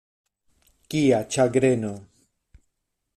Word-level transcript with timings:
Kia 0.93 1.19
ĉagreno! 1.35 1.93